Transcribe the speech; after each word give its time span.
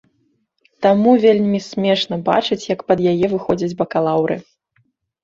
Таму 0.85 1.11
вельмі 1.25 1.59
смешна 1.65 2.17
бачыць, 2.29 2.57
як 2.75 2.79
пад 2.87 2.99
яе 3.13 3.25
выходзяць 3.35 3.77
бакалаўры. 3.83 4.39